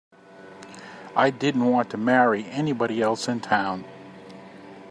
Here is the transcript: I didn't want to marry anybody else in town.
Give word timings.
I 1.15 1.29
didn't 1.29 1.65
want 1.65 1.91
to 1.91 1.97
marry 1.97 2.43
anybody 2.45 3.03
else 3.03 3.27
in 3.27 3.39
town. 3.39 3.85